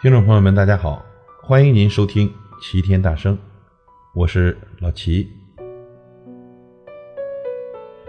[0.00, 1.04] 听众朋友们，大家好，
[1.42, 2.28] 欢迎您收听
[2.62, 3.34] 《齐天大圣》，
[4.14, 5.28] 我是老齐。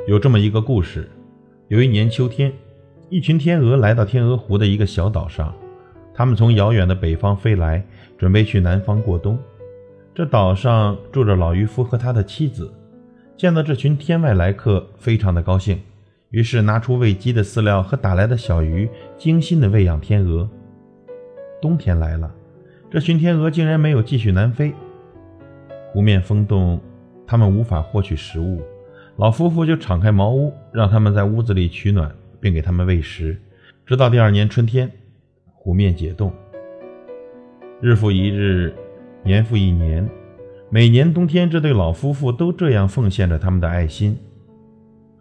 [0.08, 1.10] 有这么一个故事：
[1.68, 2.54] 有一年秋天，
[3.10, 5.52] 一群天鹅来到天鹅湖的一个小岛上，
[6.14, 7.84] 他们从遥远的北方飞来，
[8.20, 9.40] 准备去南方过冬。
[10.14, 12.72] 这岛上住着老渔夫和他的妻子，
[13.36, 15.82] 见到这群天外来客，非常的高兴，
[16.30, 18.88] 于是拿出喂鸡的饲料和打来的小鱼，
[19.18, 20.48] 精心的喂养天鹅。
[21.62, 22.32] 冬天来了，
[22.90, 24.74] 这群天鹅竟然没有继续南飞。
[25.92, 26.80] 湖面风冻，
[27.26, 28.62] 他们无法获取食物。
[29.18, 33.38] 老夫妇就敞开茅屋，让他们在屋子里取暖，并给他们喂食，
[33.86, 34.90] 直到第二年春天，
[35.54, 36.32] 湖面解冻。
[37.82, 38.74] 日复一日，
[39.24, 40.08] 年复一年，
[40.70, 44.18] 每年冬天，这对老夫妇都这样奉献着他们的爱心。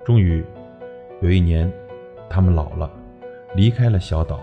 [0.05, 0.45] 终于，
[1.21, 1.73] 有一年，
[2.31, 2.89] 他们老了，
[3.57, 4.41] 离开了小岛。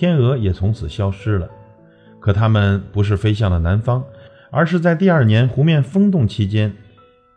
[0.00, 1.46] 天鹅也从此消失了，
[2.20, 4.02] 可它们不是飞向了南方，
[4.50, 6.74] 而是在第二年湖面风冻期间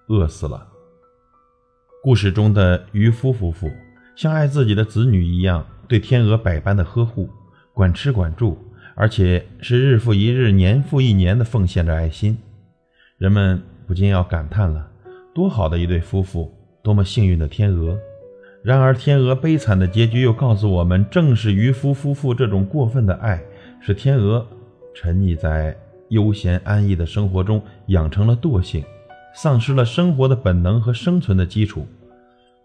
[0.07, 0.65] 饿死了。
[2.01, 3.69] 故事中的渔夫夫妇
[4.15, 7.29] 像爱自己的子女一样，对天鹅百般的呵护，
[7.73, 8.57] 管吃管住，
[8.95, 12.37] 而且是日复一日、年复一年的奉献着爱心。
[13.17, 14.89] 人们不禁要感叹了：
[15.35, 16.49] 多好的一对夫妇，
[16.81, 17.99] 多么幸运的天鹅！
[18.63, 23.43] 然而，天鹅悲惨的结局又告诉我们，正是渔夫夫妇这种过分的爱，
[23.81, 24.47] 使天鹅
[24.95, 25.75] 沉溺在
[26.07, 28.81] 悠闲安逸的生活中，养成了惰性，
[29.35, 31.85] 丧失了生活的本能和生存的基础，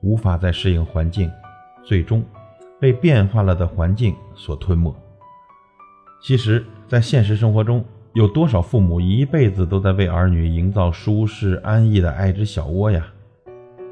[0.00, 1.28] 无法再适应环境，
[1.82, 2.22] 最终
[2.78, 4.94] 被变化了的环境所吞没。
[6.22, 13.04] 其实，在现实生活中，有多少父母一辈子都在为儿女营造舒适安逸的爱之小窝呀？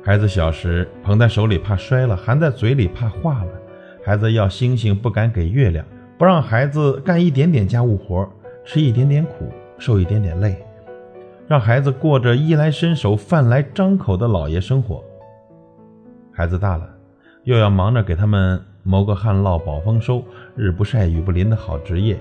[0.06, 3.50] 孩子小时捧在手里怕摔了，含在嘴里怕化了。
[4.04, 5.84] 孩子要星星不敢给月亮，
[6.16, 8.24] 不让孩子干一点点家务活，
[8.64, 10.64] 吃一点点苦，受一点点累，
[11.48, 15.02] 让孩子过着衣来伸手、饭来张口的老爷生活。
[16.32, 16.88] 孩子大了，
[17.42, 20.22] 又要忙着给他们谋个旱涝保丰收、
[20.54, 22.16] 日不晒雨不淋的好职业，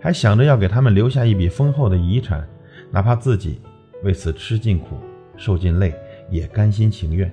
[0.00, 2.48] 还想着要给他们留下一笔丰厚的遗产，
[2.90, 3.60] 哪怕自己
[4.02, 4.96] 为此吃尽苦、
[5.36, 5.94] 受尽累。
[6.30, 7.32] 也甘心情愿，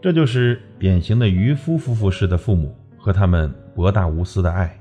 [0.00, 4.78] 这就是典型的渔夫夫妇式的父母和他们博大无私的爱。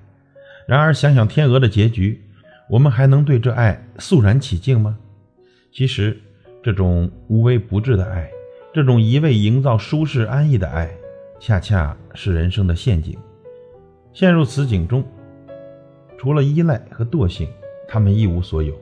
[0.68, 2.22] 然而，想想天鹅的结局，
[2.70, 4.98] 我们还能对这爱肃然起敬吗？
[5.72, 6.18] 其实，
[6.64, 8.30] 这种无微不至的爱，
[8.74, 10.90] 这种一味营造舒适安逸的爱，
[11.40, 13.16] 恰恰是人生的陷阱。
[14.14, 15.04] 陷入此境中，
[16.18, 17.48] 除了依赖和惰性，
[17.88, 18.74] 他们一无所有。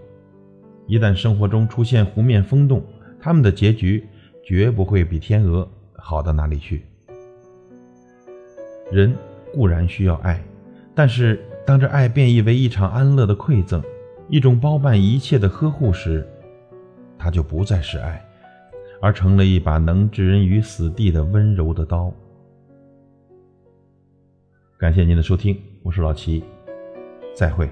[0.88, 2.82] 一旦生活中出现湖面风动，
[3.23, 4.06] 他们的结局
[4.44, 6.84] 绝不会比天鹅好到哪里去。
[8.91, 9.16] 人
[9.53, 10.44] 固然需要爱，
[10.94, 13.81] 但是当这爱变异为一场安乐的馈赠，
[14.28, 16.28] 一种包办一切的呵护时，
[17.17, 18.22] 它就不再是爱，
[19.00, 22.13] 而成了一把能置人于死地的温柔的刀。
[24.78, 26.44] 感谢您的收听，我是老齐，
[27.34, 27.72] 再会。